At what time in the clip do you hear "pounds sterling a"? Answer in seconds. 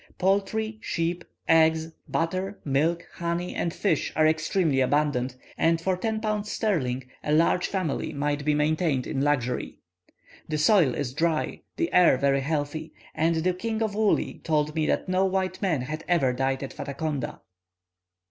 6.19-7.31